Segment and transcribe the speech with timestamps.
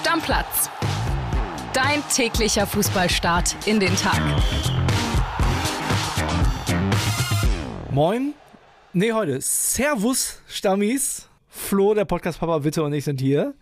[0.00, 0.70] Stammplatz.
[1.74, 4.18] Dein täglicher Fußballstart in den Tag.
[7.90, 8.32] Moin.
[8.94, 9.42] Nee, heute.
[9.42, 11.28] Servus, Stammis.
[11.48, 13.52] Flo, der Podcast-Papa Witte und ich sind hier.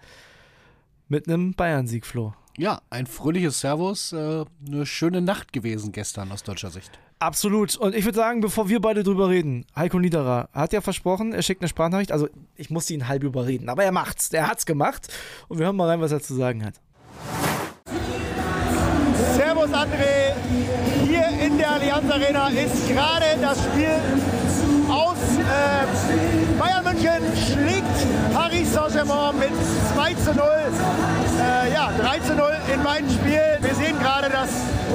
[1.08, 2.34] Mit einem Bayern-Sieg, Flo.
[2.58, 4.12] Ja, ein fröhliches Servus.
[4.12, 6.98] Äh, eine schöne Nacht gewesen gestern aus deutscher Sicht.
[7.20, 7.76] Absolut.
[7.76, 11.42] Und ich würde sagen, bevor wir beide drüber reden, Heiko Niederer hat ja versprochen, er
[11.42, 12.10] schickt eine Sprachnachricht.
[12.10, 14.32] Also, ich musste ihn halb überreden, aber er macht's.
[14.32, 15.06] Er hat's gemacht.
[15.46, 16.74] Und wir hören mal rein, was er zu sagen hat.
[19.36, 20.17] Servus, André.
[22.48, 24.00] Ist gerade das Spiel
[24.88, 25.16] aus.
[25.38, 27.84] Äh, Bayern München schlägt
[28.32, 29.50] Paris Saint-Germain mit
[29.94, 30.46] 2 zu 0.
[30.46, 33.58] Äh, ja, 3 zu 0 in beiden Spielen.
[33.60, 34.48] Wir sehen gerade, dass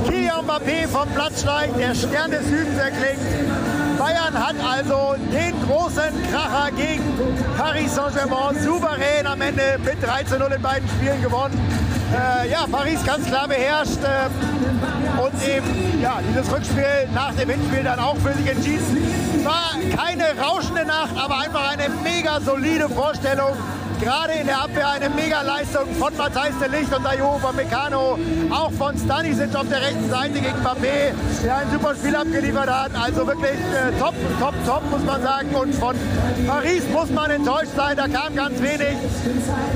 [0.07, 3.21] Kylian Mbappé vom Platz steigt, der Stern des Südens erklingt.
[3.99, 7.03] Bayern hat also den großen Kracher gegen
[7.55, 11.82] Paris Saint-Germain souverän am Ende mit 3 zu 0 in beiden Spielen gewonnen.
[12.13, 17.83] Äh, ja, Paris ganz klar beherrscht äh, und eben ja, dieses Rückspiel nach dem Hinspiel
[17.83, 19.43] dann auch für sich entschieden.
[19.43, 23.55] War keine rauschende Nacht, aber einfach eine mega solide Vorstellung
[24.03, 28.19] gerade in der Abwehr eine Mega-Leistung von Matthijs de Licht und Ayo Meccano,
[28.51, 32.91] auch von Stanisic auf der rechten Seite gegen Mbappé, der ein super Spiel abgeliefert hat.
[33.01, 35.55] Also wirklich äh, top, top, top, muss man sagen.
[35.55, 35.95] Und von
[36.47, 38.97] Paris muss man enttäuscht sein, da kam ganz wenig.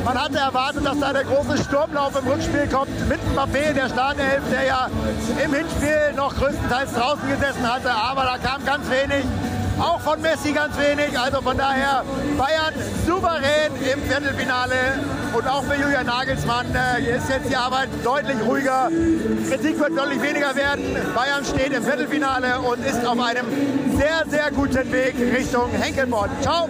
[0.03, 4.44] Man hatte erwartet, dass da der große Sturmlauf im Rückspiel kommt mit Mbappé, der Startelf,
[4.52, 4.89] der ja
[5.44, 9.25] im Hinspiel noch größtenteils draußen gesessen hatte, aber da kam ganz wenig.
[9.80, 11.17] Auch von Messi ganz wenig.
[11.17, 12.03] Also von daher
[12.36, 12.73] Bayern
[13.06, 14.75] souverän im Viertelfinale.
[15.33, 18.89] Und auch für Julian Nagelsmann äh, ist jetzt die Arbeit deutlich ruhiger.
[19.48, 20.83] Kritik wird deutlich weniger werden.
[21.14, 23.45] Bayern steht im Viertelfinale und ist auf einem
[23.98, 26.30] sehr, sehr guten Weg Richtung Henkelbord.
[26.42, 26.67] Ciao.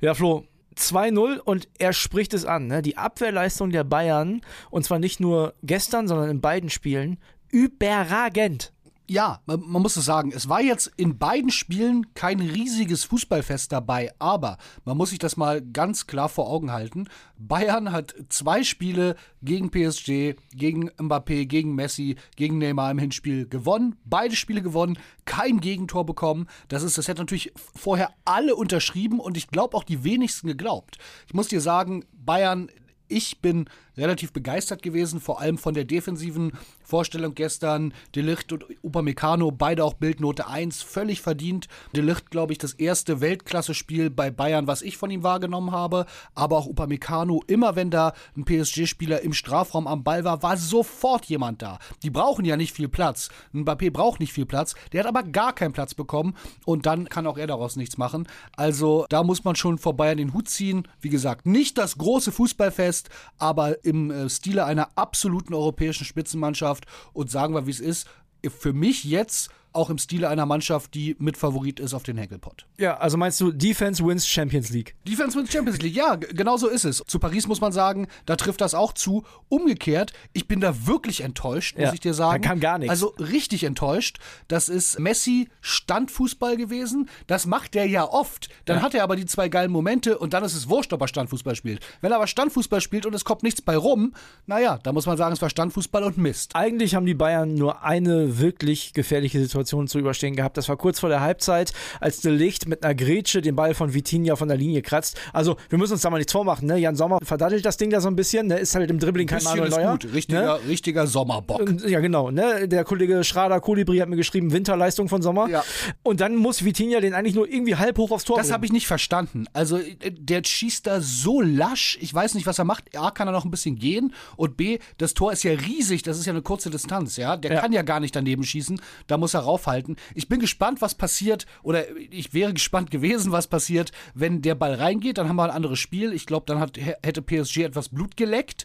[0.00, 0.44] Ja, Flo,
[0.76, 2.66] 2-0 und er spricht es an.
[2.66, 2.82] Ne?
[2.82, 7.18] Die Abwehrleistung der Bayern, und zwar nicht nur gestern, sondern in beiden Spielen,
[7.50, 8.72] überragend
[9.06, 13.70] ja, man, man, muss es sagen, es war jetzt in beiden Spielen kein riesiges Fußballfest
[13.70, 17.08] dabei, aber man muss sich das mal ganz klar vor Augen halten.
[17.36, 23.96] Bayern hat zwei Spiele gegen PSG, gegen Mbappé, gegen Messi, gegen Neymar im Hinspiel gewonnen,
[24.04, 26.46] beide Spiele gewonnen, kein Gegentor bekommen.
[26.68, 30.98] Das ist, das hätte natürlich vorher alle unterschrieben und ich glaube auch die wenigsten geglaubt.
[31.26, 32.70] Ich muss dir sagen, Bayern
[33.08, 37.94] ich bin relativ begeistert gewesen, vor allem von der defensiven Vorstellung gestern.
[38.14, 41.68] Delicht und Upamecano, beide auch Bildnote 1, völlig verdient.
[41.94, 46.06] Delicht, glaube ich, das erste Weltklasse-Spiel bei Bayern, was ich von ihm wahrgenommen habe.
[46.34, 51.26] Aber auch Upamecano, immer wenn da ein PSG-Spieler im Strafraum am Ball war, war sofort
[51.26, 51.78] jemand da.
[52.02, 53.28] Die brauchen ja nicht viel Platz.
[53.52, 54.74] Ein Mbappé braucht nicht viel Platz.
[54.92, 56.34] Der hat aber gar keinen Platz bekommen
[56.64, 58.28] und dann kann auch er daraus nichts machen.
[58.56, 60.88] Also da muss man schon vor Bayern den Hut ziehen.
[61.00, 67.30] Wie gesagt, nicht das große Fußballfest, aber im äh, Stile einer absoluten europäischen Spitzenmannschaft und
[67.30, 68.08] sagen wir, wie es ist,
[68.50, 72.66] für mich jetzt auch im Stile einer Mannschaft, die Mitfavorit ist auf den Henkelpott.
[72.78, 74.94] Ja, also meinst du, Defense wins Champions League?
[75.06, 77.02] Defense wins Champions League, ja, genau so ist es.
[77.06, 79.24] Zu Paris muss man sagen, da trifft das auch zu.
[79.48, 82.42] Umgekehrt, ich bin da wirklich enttäuscht, muss ja, ich dir sagen.
[82.42, 82.90] Da kam gar nichts.
[82.90, 84.18] Also richtig enttäuscht.
[84.48, 87.08] Das ist Messi Standfußball gewesen.
[87.26, 88.48] Das macht der ja oft.
[88.66, 88.82] Dann ja.
[88.82, 91.56] hat er aber die zwei geilen Momente und dann ist es wurscht, ob er Standfußball
[91.56, 91.84] spielt.
[92.00, 94.14] Wenn er aber Standfußball spielt und es kommt nichts bei rum,
[94.46, 96.54] naja, da muss man sagen, es war Standfußball und Mist.
[96.54, 100.56] Eigentlich haben die Bayern nur eine wirklich gefährliche Situation Situation zu überstehen gehabt.
[100.56, 103.94] Das war kurz vor der Halbzeit, als De Licht mit einer Grätsche den Ball von
[103.94, 105.18] Vitinha von der Linie kratzt.
[105.32, 106.68] Also, wir müssen uns da mal nichts vormachen.
[106.68, 106.78] Ne?
[106.78, 108.46] Jan Sommer verdattelt das Ding da so ein bisschen.
[108.46, 108.58] Ne?
[108.58, 109.92] Ist halt im Dribbling kein Manuel Neuer.
[109.92, 110.12] Gut.
[110.12, 110.68] Richtiger, ne?
[110.68, 111.82] richtiger Sommerbock.
[111.86, 112.30] Ja, genau.
[112.30, 112.68] Ne?
[112.68, 115.48] Der Kollege Schrader Kolibri hat mir geschrieben, Winterleistung von Sommer.
[115.48, 115.64] Ja.
[116.02, 118.72] Und dann muss Vitinha den eigentlich nur irgendwie halb hoch aufs Tor Das habe ich
[118.72, 119.46] nicht verstanden.
[119.52, 121.98] Also, der schießt da so lasch.
[122.00, 122.96] Ich weiß nicht, was er macht.
[122.96, 124.12] A, kann er noch ein bisschen gehen.
[124.36, 126.02] Und B, das Tor ist ja riesig.
[126.02, 127.16] Das ist ja eine kurze Distanz.
[127.16, 127.36] Ja?
[127.36, 127.60] Der ja.
[127.60, 128.80] kann ja gar nicht daneben schießen.
[129.06, 129.96] Da muss er raufhalten.
[130.14, 134.74] Ich bin gespannt, was passiert, oder ich wäre gespannt gewesen, was passiert, wenn der Ball
[134.74, 135.18] reingeht.
[135.18, 136.12] Dann haben wir ein anderes Spiel.
[136.12, 138.64] Ich glaube, dann hat, hätte PSG etwas Blut geleckt.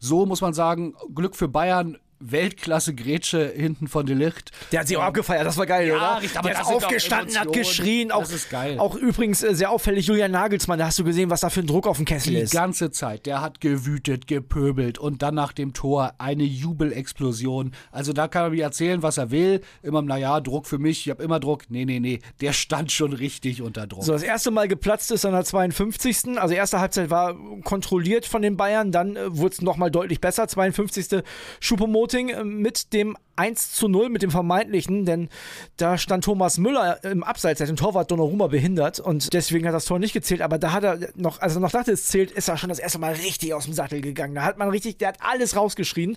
[0.00, 1.98] So muss man sagen, Glück für Bayern
[2.30, 4.50] Weltklasse-Grätsche hinten von Delicht.
[4.70, 6.22] Der hat sich auch abgefeiert, das war geil, ja, oder?
[6.22, 8.12] Richtig, aber der ist aufgestanden, hat geschrien.
[8.12, 8.78] Auch, das ist geil.
[8.78, 11.66] Auch übrigens äh, sehr auffällig Julian Nagelsmann, da hast du gesehen, was da für ein
[11.66, 12.52] Druck auf dem Kessel Die ist.
[12.52, 17.72] Die ganze Zeit, der hat gewütet, gepöbelt und dann nach dem Tor eine Jubelexplosion.
[17.90, 19.60] Also da kann er mir erzählen, was er will.
[19.82, 21.64] Immer, naja, Druck für mich, ich habe immer Druck.
[21.68, 24.04] Nee, nee, nee, der stand schon richtig unter Druck.
[24.04, 26.38] So, das erste Mal geplatzt ist an der 52.
[26.38, 30.48] Also erste Halbzeit war kontrolliert von den Bayern, dann äh, wurde es nochmal deutlich besser.
[30.48, 31.22] 52.
[31.60, 35.28] Schupomoting Schuppomoting äh, mit dem 1 zu 0 mit dem vermeintlichen, denn
[35.76, 39.74] da stand Thomas Müller im Abseits, der hat den Torwart Donnarumma behindert und deswegen hat
[39.74, 42.48] das Tor nicht gezählt, aber da hat er noch, also noch dachte es zählt, ist
[42.48, 44.34] er schon das erste Mal richtig aus dem Sattel gegangen.
[44.34, 46.16] Da hat man richtig, der hat alles rausgeschrien.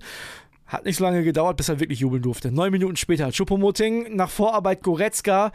[0.68, 2.52] Hat nicht so lange gedauert, bis er wirklich jubeln durfte.
[2.52, 5.52] Neun Minuten später hat Schuppomoting nach Vorarbeit Goretzka.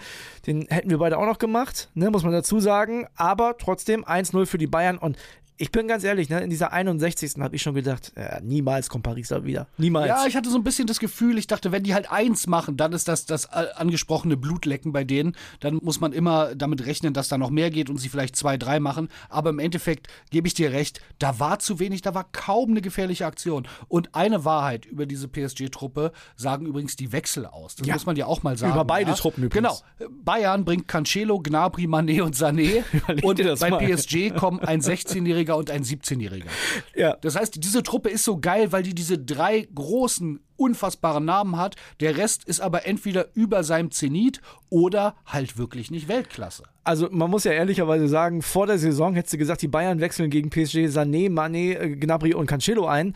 [0.47, 3.09] Den hätten wir beide auch noch gemacht, ne, muss man dazu sagen.
[3.17, 4.99] Aber trotzdem 1-0 für die Bayern.
[4.99, 5.17] Und
[5.61, 7.33] ich bin ganz ehrlich, ne, in dieser 61.
[7.41, 9.67] habe ich schon gedacht, ja, niemals kommt Paris da wieder.
[9.77, 10.09] Niemals.
[10.09, 12.79] Ja, ich hatte so ein bisschen das Gefühl, ich dachte, wenn die halt eins machen,
[12.79, 15.37] dann ist das das äh, angesprochene Blutlecken bei denen.
[15.61, 18.57] Dann muss man immer damit rechnen, dass da noch mehr geht und sie vielleicht zwei,
[18.57, 19.09] drei machen.
[19.29, 22.81] Aber im Endeffekt gebe ich dir recht, da war zu wenig, da war kaum eine
[22.81, 23.69] gefährliche Aktion.
[23.89, 27.77] Und eine Wahrheit über diese PSG-Truppe sagen übrigens die Wechsel aus.
[27.77, 27.95] Das Ja.
[27.95, 28.73] muss man ja auch mal sagen.
[28.73, 29.17] Über beide ja.
[29.17, 29.85] Truppen übrigens.
[29.99, 30.11] Genau.
[30.25, 32.83] Bayern bringt Cancelo, Gnabry, Mané und Sané.
[33.23, 33.79] Und bei mal.
[33.79, 36.47] PSG kommen ein 16-Jähriger und ein 17-Jähriger.
[36.95, 37.17] Ja.
[37.21, 41.77] Das heißt, diese Truppe ist so geil, weil die diese drei großen, unfassbaren Namen hat.
[42.01, 46.65] Der Rest ist aber entweder über seinem Zenit oder halt wirklich nicht Weltklasse.
[46.85, 50.31] Also man muss ja ehrlicherweise sagen, vor der Saison hättest du gesagt, die Bayern wechseln
[50.31, 53.15] gegen PSG Sané, Mané, äh, Gnabry und Cancelo ein.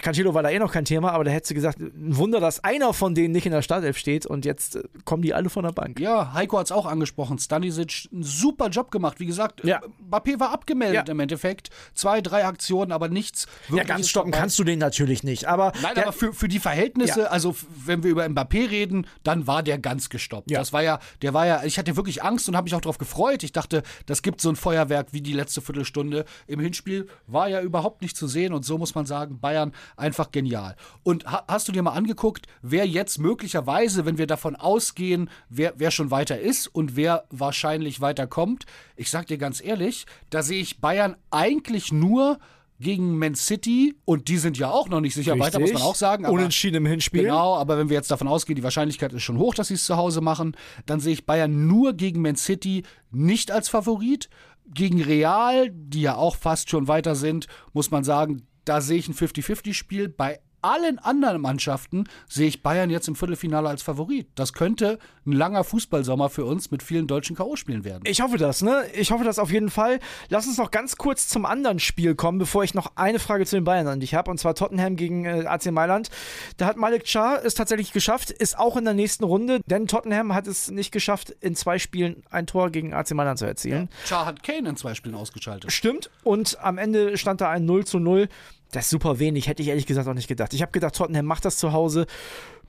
[0.00, 2.62] Cancelo war da eh noch kein Thema, aber da hättest du gesagt, ein Wunder, dass
[2.64, 5.64] einer von denen nicht in der Startelf steht und jetzt äh, kommen die alle von
[5.64, 6.00] der Bank.
[6.00, 7.38] Ja, Heiko hat es auch angesprochen.
[7.38, 9.20] Stanisic, einen super Job gemacht.
[9.20, 9.80] Wie gesagt, Ja.
[10.10, 11.12] Mbappé war abgemeldet Ja.
[11.12, 11.70] im Endeffekt.
[11.94, 13.46] Zwei, drei Aktionen, aber nichts.
[13.70, 16.58] Ja, ganz stoppen kannst du den natürlich nicht, aber Nein, der, aber für, für die
[16.58, 17.26] Verhältnisse, Ja.
[17.26, 17.54] also
[17.84, 20.50] wenn wir über Mbappé reden, dann war der ganz gestoppt.
[20.50, 20.58] Ja.
[20.58, 22.98] Das war ja, der war ja, ich hatte wirklich Angst und habe mich auch darauf
[22.98, 23.42] gefreut.
[23.42, 26.24] Ich dachte, das gibt so ein Feuerwerk wie die letzte Viertelstunde.
[26.46, 30.30] Im Hinspiel war ja überhaupt nicht zu sehen und so muss man sagen, Bayern einfach
[30.30, 30.76] genial.
[31.02, 35.74] Und ha hast du dir mal angeguckt, wer jetzt möglicherweise, wenn wir davon ausgehen, wer,
[35.76, 38.64] wer schon weiter ist und wer wahrscheinlich weiterkommt?
[38.96, 42.38] Ich sag dir ganz ehrlich, da sehe ich Bayern eigentlich nur
[42.80, 45.94] gegen Man City und die sind ja auch noch nicht sicher weiter, muss man auch
[45.94, 46.24] sagen.
[46.24, 47.22] aber- Unentschieden im Hinspiel.
[47.22, 49.84] Genau, aber wenn wir jetzt davon ausgehen, die Wahrscheinlichkeit ist schon hoch, dass sie es
[49.86, 50.56] zu Hause machen,
[50.86, 52.82] dann sehe ich Bayern nur gegen Man City
[53.12, 54.28] nicht als Favorit.
[54.74, 59.08] Gegen Real, die ja auch fast schon weiter sind, muss man sagen, da sehe ich
[59.08, 60.08] ein 50-50-Spiel.
[60.08, 64.28] Bei allen anderen Mannschaften sehe ich Bayern jetzt im Viertelfinale als Favorit.
[64.34, 68.02] Das könnte ein langer Fußballsommer für uns mit vielen deutschen K.O.-Spielen werden.
[68.06, 68.84] Ich hoffe das, ne?
[68.94, 70.00] Ich hoffe das auf jeden Fall.
[70.28, 73.56] Lass uns noch ganz kurz zum anderen Spiel kommen, bevor ich noch eine Frage zu
[73.56, 76.10] den Bayern an dich habe, und zwar Tottenham gegen äh, AC Mailand.
[76.56, 80.34] Da hat Malik Char es tatsächlich geschafft, ist auch in der nächsten Runde, denn Tottenham
[80.34, 83.88] hat es nicht geschafft, in zwei Spielen ein Tor gegen AC Mailand zu erzielen.
[84.04, 85.70] Char hat Kane in zwei Spielen ausgeschaltet.
[85.72, 86.10] Stimmt.
[86.24, 88.28] Und am Ende stand da ein 0 zu 0.
[88.72, 90.52] Das ist super wenig, hätte ich ehrlich gesagt auch nicht gedacht.
[90.54, 92.06] Ich habe gedacht, Tottenham macht das zu Hause.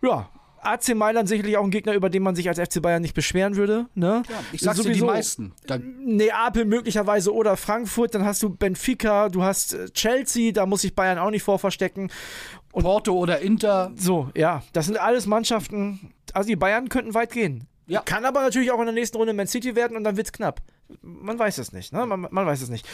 [0.01, 0.29] Ja.
[0.61, 3.55] AC Mailand sicherlich auch ein Gegner, über den man sich als FC Bayern nicht beschweren
[3.55, 3.87] würde.
[3.95, 4.23] Ne?
[4.51, 5.53] Ich sag's dir, die Sowieso meisten.
[5.65, 10.81] Da, Neapel möglicherweise oder Frankfurt, dann hast du Benfica, du hast äh, Chelsea, da muss
[10.81, 12.11] sich Bayern auch nicht vor verstecken.
[12.71, 17.67] Porto oder Inter, So, ja, das sind alles Mannschaften, also die Bayern könnten weit gehen.
[17.87, 18.01] Ja.
[18.01, 20.61] Kann aber natürlich auch in der nächsten Runde Man City werden und dann wird's knapp.
[21.01, 22.05] Man weiß es nicht, ne?
[22.05, 22.87] Man, man weiß es nicht.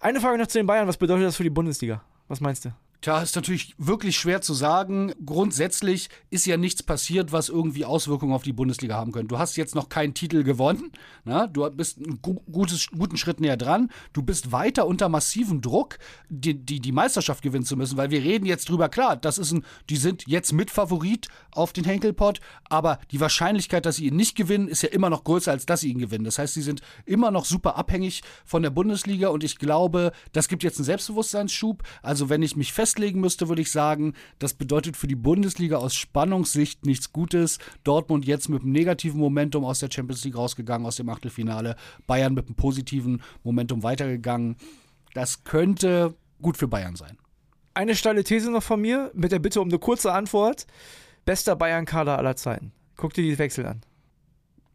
[0.00, 2.02] Eine Frage noch zu den Bayern, was bedeutet das für die Bundesliga?
[2.28, 2.72] Was meinst du?
[3.00, 5.12] Tja, ist natürlich wirklich schwer zu sagen.
[5.24, 9.28] Grundsätzlich ist ja nichts passiert, was irgendwie Auswirkungen auf die Bundesliga haben könnte.
[9.28, 10.92] Du hast jetzt noch keinen Titel gewonnen.
[11.24, 11.46] Na?
[11.46, 13.90] Du bist einen gu guten Schritt näher dran.
[14.12, 15.98] Du bist weiter unter massivem Druck,
[16.28, 18.88] die, die, die Meisterschaft gewinnen zu müssen, weil wir reden jetzt drüber.
[18.88, 23.96] Klar, das ist ein, die sind jetzt Mitfavorit auf den Henkelpott, aber die Wahrscheinlichkeit, dass
[23.96, 26.24] sie ihn nicht gewinnen, ist ja immer noch größer, als dass sie ihn gewinnen.
[26.24, 30.48] Das heißt, sie sind immer noch super abhängig von der Bundesliga und ich glaube, das
[30.48, 31.82] gibt jetzt einen Selbstbewusstseinsschub.
[32.02, 35.96] Also, wenn ich mich festlegen müsste, würde ich sagen, das bedeutet für die Bundesliga aus
[35.96, 37.58] Spannungssicht nichts Gutes.
[37.82, 41.74] Dortmund jetzt mit einem negativen Momentum aus der Champions League rausgegangen, aus dem Achtelfinale.
[42.06, 44.56] Bayern mit einem positiven Momentum weitergegangen.
[45.14, 47.18] Das könnte gut für Bayern sein.
[47.74, 50.68] Eine steile These noch von mir, mit der Bitte um eine kurze Antwort.
[51.24, 52.70] Bester Bayern-Kader aller Zeiten.
[52.96, 53.80] Guck dir die Wechsel an.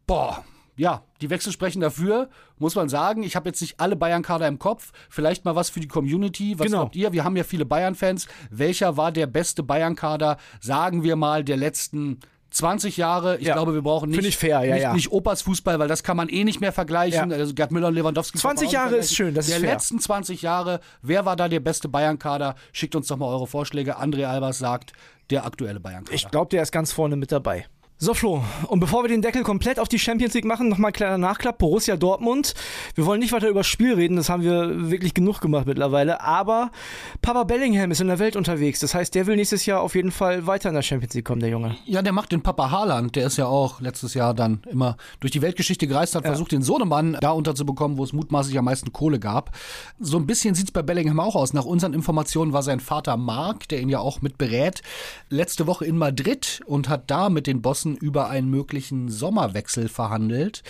[0.06, 0.44] Boah,
[0.76, 3.22] ja, die Wechsel sprechen dafür, muss man sagen.
[3.22, 4.92] Ich habe jetzt nicht alle Bayern-Kader im Kopf.
[5.10, 6.58] Vielleicht mal was für die Community.
[6.58, 6.78] Was Genau.
[6.80, 7.12] glaubt ihr?
[7.12, 8.26] Wir haben ja viele Bayern-Fans.
[8.50, 13.38] Welcher war der beste Bayern-Kader, sagen wir mal, der letzten 20 Jahre?
[13.38, 13.54] Ich Ja.
[13.54, 14.92] glaube, wir brauchen nicht, fair, ja, nicht, ja.
[14.94, 17.32] nicht Opas Fußball, weil das kann man eh nicht mehr vergleichen.
[17.32, 18.38] Also Gerd Müller und Lewandowski.
[18.38, 19.72] 20 kann man auch Jahre ist schön, das ist Der fair.
[19.74, 22.54] letzten 20 Jahre, wer war da der beste Bayern-Kader?
[22.72, 23.98] Schickt uns doch mal eure Vorschläge.
[24.00, 24.92] André Albers sagt,
[25.30, 26.14] der aktuelle Bayern-Kader.
[26.14, 27.66] Ich glaube, der ist ganz vorne mit dabei.
[28.04, 30.92] So Flo, und bevor wir den Deckel komplett auf die Champions League machen, nochmal ein
[30.92, 31.58] kleiner Nachklapp.
[31.58, 32.52] Borussia Dortmund.
[32.96, 36.20] Wir wollen nicht weiter über das Spiel reden, das haben wir wirklich genug gemacht mittlerweile.
[36.20, 36.72] Aber
[37.20, 38.80] Papa Bellingham ist in der Welt unterwegs.
[38.80, 41.40] Das heißt, der will nächstes Jahr auf jeden Fall weiter in der Champions League kommen,
[41.40, 41.76] der Junge.
[41.84, 43.14] Ja, der macht den Papa Haaland.
[43.14, 46.30] Der ist ja auch letztes Jahr dann immer durch die Weltgeschichte gereist, hat ja.
[46.30, 49.56] versucht, den Sohnemann da unterzubekommen, wo es mutmaßlich am meisten Kohle gab.
[50.00, 51.52] So ein bisschen sieht es bei Bellingham auch aus.
[51.52, 54.82] Nach unseren Informationen war sein Vater Mark, der ihn ja auch mit berät,
[55.28, 60.62] letzte Woche in Madrid und hat da mit den Bossen über einen möglichen Sommerwechsel verhandelt.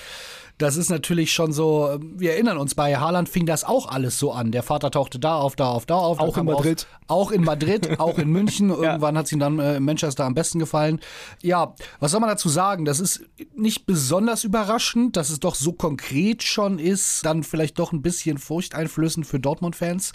[0.62, 4.30] Das ist natürlich schon so, wir erinnern uns, bei Haaland fing das auch alles so
[4.30, 4.52] an.
[4.52, 6.20] Der Vater tauchte da auf, da auf, da auf.
[6.20, 6.86] Auch in Madrid.
[6.86, 8.70] Raus, auch in Madrid, auch in München.
[8.70, 9.18] Irgendwann ja.
[9.18, 11.00] hat es ihm dann äh, in Manchester am besten gefallen.
[11.42, 12.84] Ja, was soll man dazu sagen?
[12.84, 13.22] Das ist
[13.56, 17.26] nicht besonders überraschend, dass es doch so konkret schon ist.
[17.26, 20.12] Dann vielleicht doch ein bisschen furchteinflößend für Dortmund-Fans.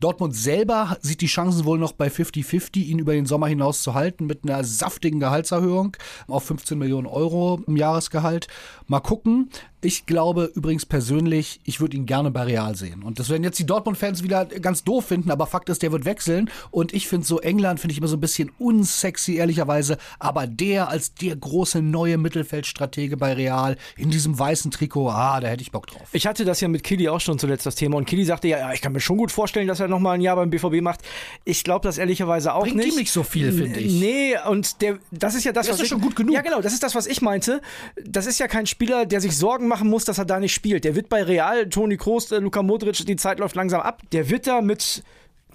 [0.00, 3.94] Dortmund selber sieht die Chancen wohl noch bei 50-50, ihn über den Sommer hinaus zu
[3.94, 5.96] halten mit einer saftigen Gehaltserhöhung
[6.26, 8.48] auf 15 Millionen Euro im Jahresgehalt.
[8.88, 9.50] Mal gucken.
[9.84, 13.02] Ich glaube übrigens persönlich, ich würde ihn gerne bei Real sehen.
[13.02, 16.06] Und das werden jetzt die Dortmund-Fans wieder ganz doof finden, aber Fakt ist, der wird
[16.06, 16.50] wechseln.
[16.70, 19.98] Und ich finde so England, finde ich immer so ein bisschen unsexy, ehrlicherweise.
[20.18, 25.48] Aber der als der große neue Mittelfeldstratege bei Real in diesem weißen Trikot, ah, da
[25.48, 26.08] hätte ich Bock drauf.
[26.12, 27.98] Ich hatte das ja mit Kili auch schon zuletzt das Thema.
[27.98, 30.22] Und Kili sagte ja, ja, ich kann mir schon gut vorstellen, dass er nochmal ein
[30.22, 31.00] Jahr beim BVB macht.
[31.44, 32.84] Ich glaube das ehrlicherweise auch Bringt nicht.
[32.86, 34.00] Bringt ihm nicht so viel, finde ich.
[34.00, 36.34] Nee, und der, das ist ja das, der was ist ich, schon gut genug.
[36.34, 37.60] Ja, genau, das ist das, was ich meinte.
[38.02, 40.84] Das ist ja kein Spieler, der sich Sorgen machen muss, dass er da nicht spielt.
[40.84, 44.02] Der wird bei Real, Toni Kroos, äh, Luka Modric, die Zeit läuft langsam ab.
[44.12, 45.02] Der wird da mit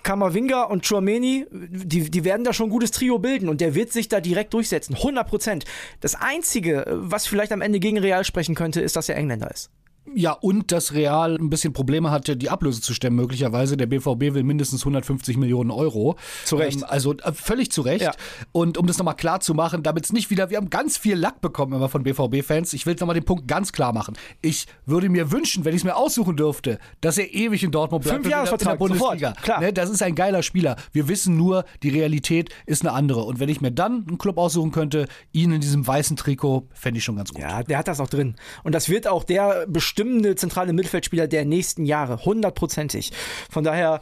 [0.03, 3.93] Kamavinga und Chouameni, die, die werden da schon ein gutes Trio bilden und der wird
[3.93, 4.95] sich da direkt durchsetzen.
[4.95, 5.65] 100 Prozent.
[6.01, 9.69] Das Einzige, was vielleicht am Ende gegen Real sprechen könnte, ist, dass er Engländer ist.
[10.15, 13.77] Ja, und dass Real ein bisschen Probleme hatte, die Ablöse zu stemmen, möglicherweise.
[13.77, 16.17] Der BVB will mindestens 150 Millionen Euro.
[16.45, 16.79] Zu Recht.
[16.79, 18.03] Ähm, also äh, völlig zu Recht.
[18.03, 18.11] Ja.
[18.51, 21.15] Und um das nochmal klar zu machen, damit es nicht wieder, wir haben ganz viel
[21.15, 22.73] Lack bekommen immer von BVB-Fans.
[22.73, 24.17] Ich will nochmal den Punkt ganz klar machen.
[24.41, 28.03] Ich würde mir wünschen, wenn ich es mir aussuchen dürfte, dass er ewig in Dortmund
[28.03, 28.21] bleibt.
[28.21, 29.29] Fünf Jahre in der Bundesliga.
[29.29, 29.43] Sofort.
[29.43, 29.61] Klar.
[29.61, 30.75] Ne, das ist ein geiler Spieler.
[30.91, 33.23] Wir wissen nur, die Realität ist eine andere.
[33.23, 36.97] Und wenn ich mir dann einen Club aussuchen könnte, ihn in diesem weißen Trikot, fände
[36.97, 37.41] ich schon ganz gut.
[37.41, 38.35] Ja, der hat das auch drin.
[38.63, 39.65] Und das wird auch der
[39.99, 43.11] bestimmende zentrale Mittelfeldspieler der nächsten Jahre, hundertprozentig.
[43.49, 43.99] Von daher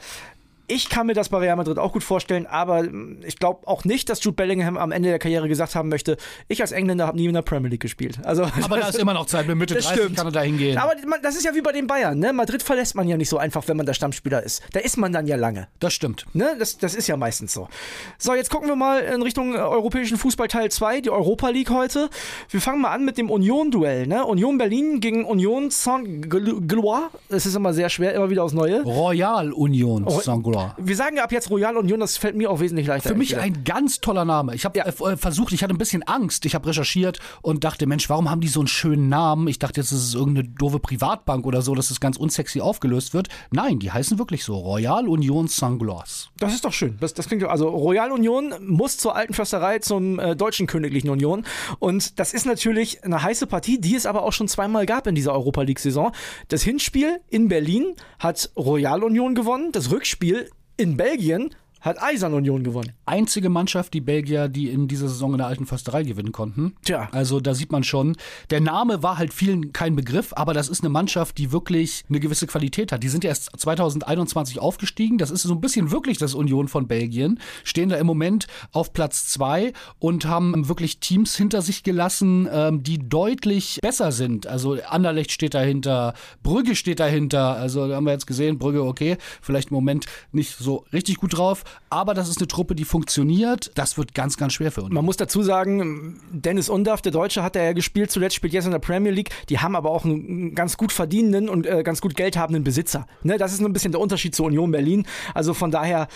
[0.68, 3.86] ich kann mir das bei Real Madrid auch gut vorstellen, aber hm, ich glaube auch
[3.86, 6.18] nicht, dass Jude Bellingham am Ende der Karriere gesagt haben möchte,
[6.50, 8.20] ich als Engländer habe nie in der Premier League gespielt.
[8.24, 10.18] Also, aber da ist immer noch Zeit, mit Mitte 30 stimmt.
[10.18, 10.78] kann er da hingehen.
[10.78, 12.34] Aber das ist ja wie bei den Bayern, ne?
[12.34, 14.62] Madrid verlässt man ja nicht so einfach, wenn man der Stammspieler ist.
[14.74, 15.68] Da ist man dann ja lange.
[15.80, 16.26] Das stimmt.
[16.34, 16.56] Ne?
[16.60, 17.70] Das, das ist ja meistens so.
[18.18, 21.70] So, jetzt gucken wir mal in Richtung äh, europäischen Fußball Teil 2, die Europa League
[21.70, 22.10] heute.
[22.50, 24.26] Wir fangen mal an mit dem Union-Duell, ne?
[24.26, 27.10] Union Berlin gegen Union Saint-Gloire.
[27.30, 28.82] Es ist immer sehr schwer, immer wieder aufs Neue.
[28.84, 30.57] Royal Union Saint-Gloire.
[30.78, 33.10] Wir sagen ja ab jetzt Royal Union, das fällt mir auch wesentlich leichter.
[33.10, 34.56] Für mich ein ganz toller Name.
[34.56, 34.86] Ich habe ja.
[34.86, 36.46] äh, versucht, ich hatte ein bisschen Angst.
[36.46, 39.48] Ich habe recherchiert und dachte, Mensch, warum haben die so einen schönen Namen?
[39.48, 43.14] Ich dachte, jetzt ist es irgendeine doofe Privatbank oder so, dass es ganz unsexy aufgelöst
[43.14, 43.30] wird.
[43.52, 44.58] Nein, die heißen wirklich so.
[44.58, 46.30] Royal Union Sanglois.
[46.38, 46.98] Das ist doch schön.
[47.00, 51.46] Das, das klingt also Royal Union muss zur alten Försterei zum äh, deutschen Königlichen Union.
[51.80, 55.16] Und das ist natürlich eine heiße Partie, die es aber auch schon zweimal gab in
[55.16, 56.12] dieser Europa League-Saison.
[56.48, 59.72] Das Hinspiel in Berlin hat Royal Union gewonnen.
[59.72, 60.47] Das Rückspiel
[60.78, 62.94] in Belgien hat Eisern Union gewonnen.
[63.06, 66.76] Einzige Mannschaft, die Belgier, die in dieser Saison in der alten Försterei gewinnen konnten.
[66.84, 67.10] Tja.
[67.12, 68.16] Also da sieht man schon,
[68.50, 72.20] der Name war halt vielen kein Begriff, aber das ist eine Mannschaft, die wirklich eine
[72.20, 73.04] gewisse Qualität hat.
[73.04, 75.18] Die sind erst 2021 aufgestiegen.
[75.18, 77.40] Das ist so ein bisschen wirklich das Union von Belgien.
[77.64, 82.84] Stehen da im Moment auf Platz zwei und haben wirklich Teams hinter sich gelassen, ähm,
[82.84, 84.48] die deutlich besser sind.
[84.48, 87.56] Also Anderlecht steht dahinter, Brügge steht dahinter.
[87.56, 91.64] Also haben wir jetzt gesehen, Brügge, okay, vielleicht im Moment nicht so richtig gut drauf.
[91.90, 93.72] Aber das ist eine Truppe, die funktioniert.
[93.76, 94.94] Das wird ganz, ganz schwer für uns.
[94.94, 98.66] Man muss dazu sagen, Dennis Undaff, der Deutsche, hat er ja gespielt, zuletzt spielt jetzt
[98.66, 99.30] in der Premier League.
[99.50, 103.08] Die haben aber auch einen ganz gut verdienenden und äh, ganz gut geldhabenden Besitzer.
[103.24, 105.06] Ne, das ist ein bisschen der Unterschied zur Union Berlin.
[105.34, 106.08] Also von daher,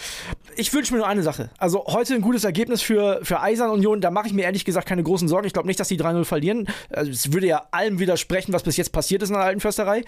[0.56, 1.50] ich wünsche mir nur eine Sache.
[1.58, 4.02] Also heute ein gutes Ergebnis für, für Eisern Union.
[4.02, 5.48] Da mache ich mir ehrlich gesagt keine großen Sorgen.
[5.48, 6.68] Ich glaube nicht, dass die 3-0 verlieren.
[6.90, 10.04] Also es würde ja allem widersprechen, was bis jetzt passiert ist in der alten Försterei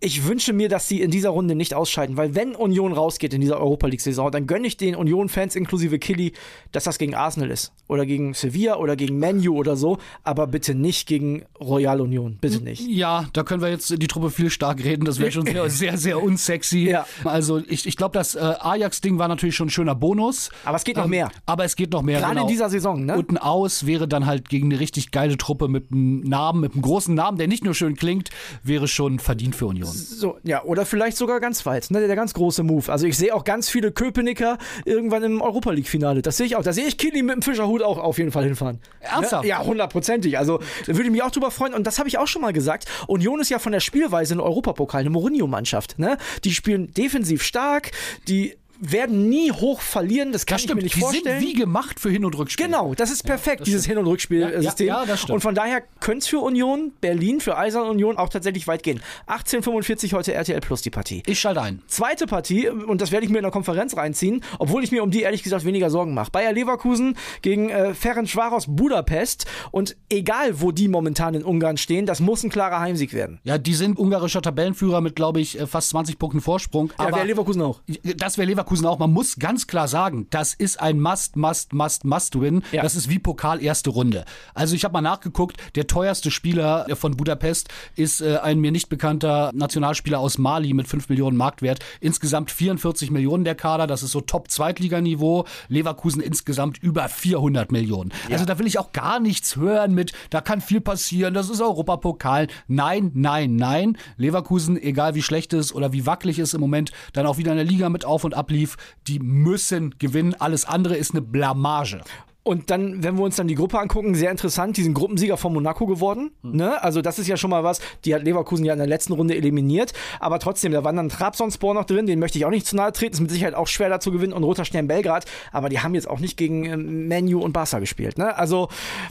[0.00, 3.40] ich wünsche mir, dass sie in dieser Runde nicht ausscheiden, weil wenn Union rausgeht in
[3.40, 6.34] dieser Europa League-Saison, dann gönne ich den Union-Fans inklusive Killy,
[6.70, 7.72] dass das gegen Arsenal ist.
[7.88, 12.38] Oder gegen Sevilla oder gegen Menu oder so, aber bitte nicht gegen Royal Union.
[12.40, 12.86] Bitte nicht.
[12.86, 15.04] Ja, da können wir jetzt die Truppe viel stark reden.
[15.04, 16.90] Das wäre schon sehr, sehr, sehr unsexy.
[16.90, 17.06] Ja.
[17.24, 20.50] Also ich, ich glaube, das äh, Ajax-Ding war natürlich schon ein schöner Bonus.
[20.64, 21.32] Aber es geht noch ähm, mehr.
[21.46, 22.20] Aber es geht noch mehr.
[22.20, 22.46] Gerade genau.
[22.46, 23.16] in dieser Saison, ne?
[23.16, 26.74] Und ein Aus wäre dann halt gegen eine richtig geile Truppe mit einem Namen, mit
[26.74, 28.28] einem großen Namen, der nicht nur schön klingt,
[28.62, 29.87] wäre schon verdient für Union.
[29.92, 30.18] Millionen.
[30.18, 31.98] So, ja, oder vielleicht sogar ganz weit, ne?
[31.98, 32.90] Der, der ganz große Move.
[32.90, 36.22] Also ich sehe auch ganz viele Köpenicker irgendwann im Europa League-Finale.
[36.22, 36.62] Das sehe ich auch.
[36.62, 38.80] Da sehe ich Kili mit dem Fischerhut auch auf jeden Fall hinfahren.
[39.00, 39.46] Ernsthaft?
[39.46, 40.38] Ja, hundertprozentig.
[40.38, 41.74] Also da würde ich mich auch drüber freuen.
[41.74, 42.86] Und das habe ich auch schon mal gesagt.
[43.06, 45.98] Union ist ja von der Spielweise in Europapokal eine Mourinho-Mannschaft.
[45.98, 46.18] Ne?
[46.44, 47.92] Die spielen defensiv stark,
[48.26, 51.40] die werden nie hoch verlieren, das kann Das ich stimmt, mir nicht die vorstellen.
[51.40, 52.66] sind wie gemacht für Hin- und Rückspiel.
[52.66, 54.86] Genau, das ist perfekt, das dieses Hin- und Rückspielsystem.
[54.86, 55.34] Ja, ja, das stimmt.
[55.34, 59.00] Und von daher könnte es für Union, Berlin, für Eisern Union auch tatsächlich weit gehen.
[59.26, 61.22] 1845 heute RTL Plus die Partie.
[61.26, 61.82] Ich schalte ein.
[61.88, 65.10] Zweite Partie, und das werde ich mir in der Konferenz reinziehen, obwohl ich mir um
[65.10, 66.30] die ehrlich gesagt weniger Sorgen mache.
[66.30, 69.46] Bayer Leverkusen gegen äh, Ferencvaros Budapest.
[69.70, 73.40] Und egal, wo die momentan in Ungarn stehen, das muss ein klarer Heimsieg werden.
[73.44, 76.92] Ja, die sind ungarischer Tabellenführer mit, glaube ich, äh, fast 20 Punkten Vorsprung.
[76.98, 77.80] Ja, wäre Leverkusen auch.
[78.16, 78.98] das wäre Leverkusen auch.
[78.98, 82.62] Man muss ganz klar sagen, das ist ein Must, Must, Must, Must-Win.
[82.72, 82.82] Ja.
[82.82, 84.24] Das ist wie Pokal erste Runde.
[84.54, 88.88] Also ich habe mal nachgeguckt, der teuerste Spieler von Budapest ist äh, ein mir nicht
[88.88, 91.80] bekannter Nationalspieler aus Mali mit 5 Millionen Marktwert.
[92.00, 95.46] Insgesamt 44 Millionen der Kader, das ist so Top-Zweitliganiveau.
[95.68, 98.12] Leverkusen insgesamt über 400 Millionen.
[98.30, 101.60] Also da will ich auch gar nichts hören mit, da kann viel passieren, das ist
[101.60, 102.48] Europapokal.
[102.66, 103.96] Nein, nein, nein.
[104.16, 107.56] Leverkusen, egal wie schlecht es oder wie wackelig es im Moment dann auch wieder in
[107.56, 110.34] der Liga mit auf und ab lief, die müssen gewinnen.
[110.34, 112.02] Alles andere ist eine Blamage.
[112.48, 115.52] Und dann, wenn wir uns dann die Gruppe angucken, sehr interessant, die sind Gruppensieger von
[115.52, 116.30] Monaco geworden.
[116.40, 116.82] Ne?
[116.82, 119.36] Also das ist ja schon mal was, die hat Leverkusen ja in der letzten Runde
[119.36, 119.92] eliminiert.
[120.18, 122.90] Aber trotzdem, da waren dann Trabzonspor noch drin, den möchte ich auch nicht zu nahe
[122.90, 123.12] treten.
[123.12, 125.26] Ist mit Sicherheit auch schwer da zu gewinnen und Roter Stern Belgrad.
[125.52, 128.16] Aber die haben jetzt auch nicht gegen ähm, Menu und Barca gespielt.
[128.16, 128.34] Ne?
[128.34, 128.68] Also,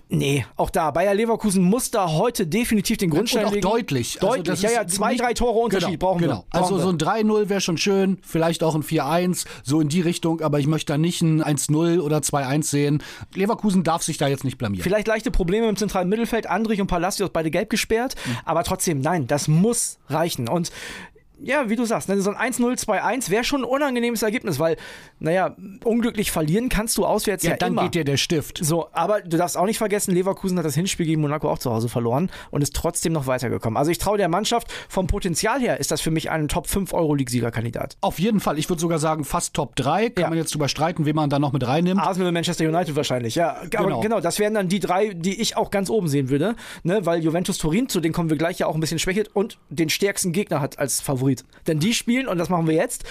[0.09, 0.89] nee, auch da.
[0.89, 3.69] Bayer Leverkusen muss da heute definitiv den Grundstein Und auch legen.
[3.69, 4.17] deutlich.
[4.19, 6.33] Also Deutlich, das ja, ja, zwei, drei Tore Unterschied genau, brauchen genau.
[6.37, 6.45] wir.
[6.49, 6.81] Brauchen Also wir.
[6.81, 10.57] so ein 3-0 wäre schon schön, vielleicht auch ein 4-1, so in die Richtung, aber
[10.57, 13.03] ich möchte da nicht ein 1-0 oder 2-1 sehen.
[13.33, 14.83] Leverkusen darf sich da jetzt nicht blamieren.
[14.83, 16.47] Vielleicht leichte Probleme im zentralen Mittelfeld.
[16.47, 18.15] Andrich und Palacios beide gelb gesperrt.
[18.45, 20.47] Aber trotzdem, nein, das muss reichen.
[20.47, 20.71] Und
[21.43, 24.77] ja, wie du sagst, ne, so ein 1-0, 2-1 wäre schon ein unangenehmes Ergebnis, weil,
[25.19, 27.83] naja, unglücklich verlieren kannst du auswärts ja, ja, dann immer.
[27.83, 28.59] geht dir der Stift.
[28.63, 31.71] so, aber du darfst auch nicht vergessen, Leverkusen hat das Hinspiel gegen Monaco auch zu
[31.71, 33.77] Hause verloren und ist trotzdem noch weitergekommen.
[33.77, 36.93] Also ich traue der Mannschaft, vom Potenzial her ist das für mich ein Top 5
[36.93, 37.97] Euroleague-Siegerkandidat.
[38.01, 40.09] Auf jeden Fall, ich würde sogar sagen, fast Top 3.
[40.09, 40.29] Kann Ja.
[40.29, 42.01] man jetzt drüber streiten, wen man da noch mit reinnimmt.
[42.01, 43.57] Arsenal und Manchester United wahrscheinlich, ja.
[43.57, 43.99] Aber Genau.
[44.01, 44.19] genau.
[44.21, 47.05] das wären dann die drei, die ich auch ganz oben sehen würde, ne?
[47.05, 49.89] weil Juventus Turin, zu denen kommen wir gleich ja auch ein bisschen schwächelt und den
[49.89, 51.26] stärksten Gegner hat als Favorit.
[51.67, 53.03] Denn die spielen, und das machen wir jetzt,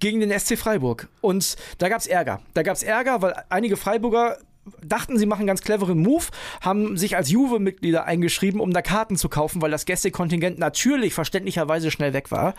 [0.00, 1.08] gegen den SC Freiburg.
[1.20, 2.40] Und da gab es Ärger.
[2.54, 4.38] Da gab es Ärger, weil einige Freiburger
[4.82, 6.24] dachten, sie machen einen ganz cleveren Move,
[6.60, 11.90] haben sich als Juve-Mitglieder eingeschrieben, um da Karten zu kaufen, weil das Gästekontingent natürlich verständlicherweise
[11.90, 12.54] schnell weg war.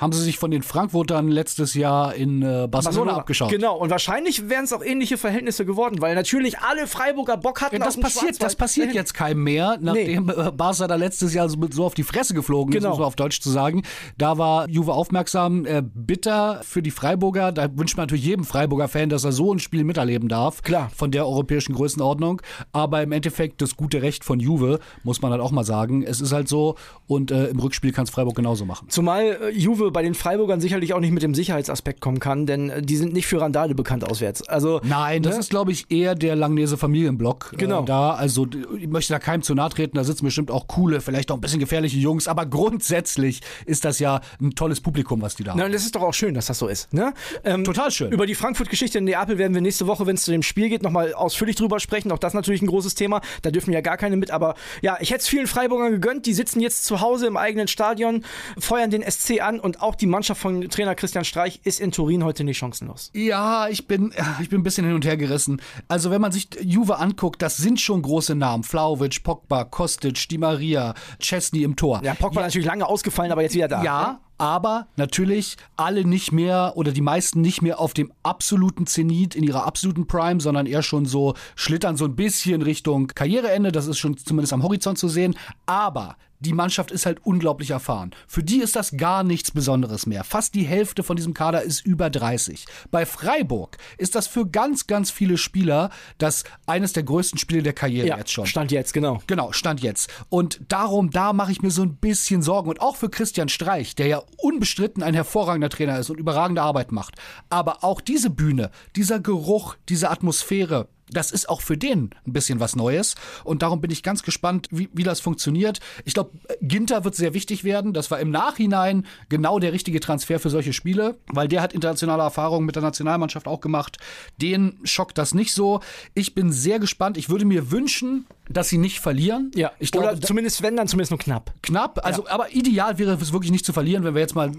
[0.00, 3.50] Haben sie sich von den Frankfurtern letztes Jahr in äh, Barcelona, abgeschaut.
[3.50, 7.76] Genau, und wahrscheinlich wären es auch ähnliche Verhältnisse geworden, weil natürlich alle Freiburger Bock hatten
[7.76, 11.56] Ja, das passiert, das passiert jetzt keinem mehr, nachdem äh, Barca da letztes Jahr so,
[11.70, 12.92] so auf die Fresse geflogen ist, Genau.
[12.92, 13.82] um so auf Deutsch zu sagen.
[14.18, 17.52] Da war Juve aufmerksam, äh, bitter für die Freiburger.
[17.52, 20.62] Da wünscht man natürlich jedem Freiburger-Fan, dass er so ein Spiel miterleben darf.
[20.62, 20.90] Klar.
[20.94, 22.42] Von der europäischen Größenordnung.
[22.72, 26.02] Aber im Endeffekt das gute Recht von Juve, muss man halt auch mal sagen.
[26.02, 28.88] Es ist halt so und äh, im Rückspiel kann es Freiburg genauso machen.
[28.88, 32.70] Zumal äh, Juve bei den Freiburgern sicherlich auch nicht mit dem Sicherheitsaspekt kommen kann, denn
[32.70, 34.46] äh, die sind nicht für Randale bekannt auswärts.
[34.48, 35.40] Also Nein, das ne?
[35.40, 37.54] ist, glaube ich, eher der Langnese Familienblock.
[37.56, 37.82] Genau.
[37.82, 38.46] Äh, da, also
[38.78, 41.40] ich möchte da keinem zu nahe treten, da sitzen bestimmt auch coole, vielleicht auch ein
[41.40, 45.60] bisschen gefährliche Jungs, aber grundsätzlich ist das ja ein tolles Publikum, was die da haben.
[45.60, 46.92] und das ist doch auch schön, dass das so ist.
[46.92, 47.12] Ne?
[47.44, 48.12] Ähm, Total schön.
[48.12, 50.82] Über die Frankfurt-Geschichte in Neapel werden wir nächste Woche, wenn es zu dem Spiel geht,
[50.82, 52.10] nochmal ausführlich drüber sprechen.
[52.12, 53.20] Auch das natürlich ein großes Thema.
[53.42, 54.30] Da dürfen ja gar keine mit.
[54.30, 56.26] Aber ja, ich hätte es vielen Freiburgern gegönnt.
[56.26, 58.24] Die sitzen jetzt zu Hause im eigenen Stadion,
[58.58, 62.24] feuern den SC an und auch die Mannschaft von Trainer Christian Streich ist in Turin
[62.24, 63.10] heute nicht chancenlos.
[63.14, 65.60] Ja, ich bin, ich bin ein bisschen hin und her gerissen.
[65.88, 68.62] Also, wenn man sich Juve anguckt, das sind schon große Namen.
[68.64, 72.00] Flauwitsch, Pogba, Kostic, Di Maria, Chesney im Tor.
[72.02, 73.82] Ja, Pogba natürlich lange ausgefallen, aber jetzt wieder da.
[73.82, 79.34] Ja, aber natürlich alle nicht mehr oder die meisten nicht mehr auf dem absoluten Zenit
[79.34, 83.72] in ihrer absoluten Prime, sondern eher schon so schlittern so ein bisschen Richtung Karriereende.
[83.72, 85.34] Das ist schon zumindest am Horizont zu sehen.
[85.66, 88.12] Aber die Mannschaft ist halt unglaublich erfahren.
[88.26, 90.24] Für die ist das gar nichts Besonderes mehr.
[90.24, 92.66] Fast die Hälfte von diesem Kader ist über 30.
[92.90, 97.72] Bei Freiburg ist das für ganz, ganz viele Spieler das eines der größten Spiele der
[97.72, 98.46] Karriere Ja, jetzt schon.
[98.46, 99.22] Stand jetzt, genau.
[99.26, 100.10] Genau, Stand jetzt.
[100.28, 102.68] Und darum, da mache ich mir so ein bisschen Sorgen.
[102.68, 106.92] Und auch für Christian Streich, der ja unbestritten ein hervorragender Trainer ist und überragende Arbeit
[106.92, 107.16] macht.
[107.50, 112.60] Aber auch diese Bühne, dieser Geruch, diese Atmosphäre, Das ist auch für den ein bisschen
[112.60, 113.14] was Neues.
[113.44, 115.80] Und darum bin ich ganz gespannt, wie, wie das funktioniert.
[116.04, 117.92] Ich glaube, Ginter wird sehr wichtig werden.
[117.92, 122.22] Das war im Nachhinein genau der richtige Transfer für solche Spiele, weil der hat internationale
[122.22, 123.98] Erfahrungen mit der Nationalmannschaft auch gemacht.
[124.40, 125.80] Den schockt das nicht so.
[126.14, 127.16] Ich bin sehr gespannt.
[127.16, 129.50] Ich würde mir wünschen, dass sie nicht verlieren.
[129.54, 131.52] Ja, ich glaube, Oder zumindest, wenn, dann zumindest nur knapp.
[131.62, 132.04] knapp.
[132.04, 134.52] Also, aber ideal wäre es wirklich nicht zu verlieren, wenn wir jetzt mal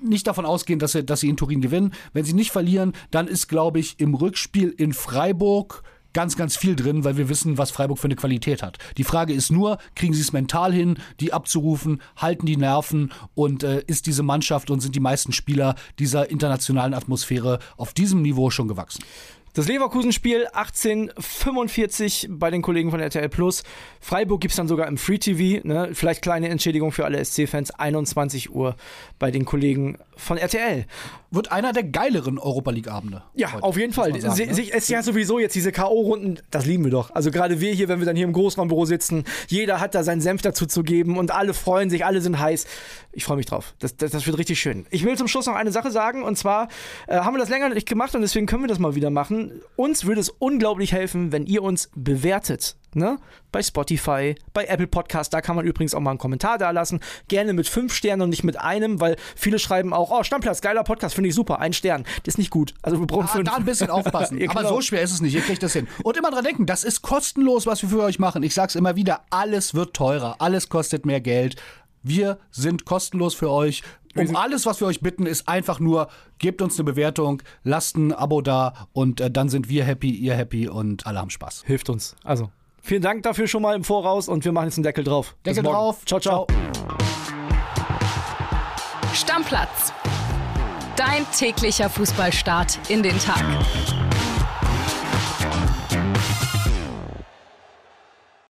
[0.00, 1.92] nicht davon ausgehen, dass sie, dass sie in Turin gewinnen.
[2.12, 6.76] Wenn sie nicht verlieren, dann ist, glaube ich, im Rückspiel in Freiburg ganz, ganz viel
[6.76, 8.78] drin, weil wir wissen, was Freiburg für eine Qualität hat.
[8.96, 13.62] Die Frage ist nur, kriegen sie es mental hin, die abzurufen, halten die Nerven und
[13.62, 18.50] äh, ist diese Mannschaft und sind die meisten Spieler dieser internationalen Atmosphäre auf diesem Niveau
[18.50, 19.04] schon gewachsen?
[19.52, 23.64] Das Leverkusen-Spiel 1845 bei den Kollegen von RTL Plus.
[24.00, 25.66] Freiburg gibt es dann sogar im Free TV.
[25.66, 25.90] Ne?
[25.92, 27.72] Vielleicht kleine Entschädigung für alle SC-Fans.
[27.72, 28.76] 21 Uhr
[29.18, 30.86] bei den Kollegen von RTL.
[31.30, 33.22] Wird einer der geileren Europa League-Abende.
[33.34, 34.20] Ja, heute, auf jeden Fall.
[34.20, 34.50] sagen, Sie, ne?
[34.52, 37.14] es ist ja sowieso jetzt diese K.O.-Runden, das lieben wir doch.
[37.14, 40.20] Also gerade wir hier, wenn wir dann hier im Großraumbüro sitzen, jeder hat da seinen
[40.20, 42.66] Senf dazu zu geben und alle freuen sich, alle sind heiß.
[43.12, 43.74] Ich freue mich drauf.
[43.78, 44.86] Das, das, das wird richtig schön.
[44.90, 46.68] Ich will zum Schluss noch eine Sache sagen und zwar
[47.06, 49.60] äh, haben wir das länger nicht gemacht und deswegen können wir das mal wieder machen.
[49.76, 52.76] Uns würde es unglaublich helfen, wenn ihr uns bewertet.
[52.92, 53.18] Ne?
[53.52, 57.00] Bei Spotify, bei Apple Podcast, da kann man übrigens auch mal einen Kommentar da lassen.
[57.28, 60.82] Gerne mit fünf Sternen und nicht mit einem, weil viele schreiben auch, oh, Stammplatz, geiler
[60.82, 62.04] Podcast, finde ich super, ein Stern.
[62.24, 62.74] Das ist nicht gut.
[62.82, 63.48] Also wir brauchen Ah, fünf.
[63.48, 64.38] da ein bisschen aufpassen.
[64.38, 64.74] Ja, Aber genau.
[64.74, 65.34] so schwer ist es nicht.
[65.34, 65.86] Ihr kriegt das hin.
[66.02, 68.42] Und immer dran denken, das ist kostenlos, was wir für euch machen.
[68.42, 70.36] Ich sag's immer wieder, alles wird teurer.
[70.40, 71.56] Alles kostet mehr Geld.
[72.02, 73.82] Wir sind kostenlos für euch.
[74.16, 78.12] Um alles, was wir euch bitten, ist einfach nur, gebt uns eine Bewertung, lasst ein
[78.12, 81.62] Abo da und äh, dann sind wir happy, ihr happy und alle haben Spaß.
[81.64, 82.16] hilft uns.
[82.24, 82.50] Also,
[82.82, 85.34] vielen Dank dafür schon mal im Voraus und wir machen jetzt einen Deckel drauf.
[85.44, 86.04] Deckel drauf.
[86.06, 86.46] Ciao, ciao.
[89.14, 89.92] Stammplatz.
[90.96, 93.42] Dein täglicher Fußballstart in den Tag.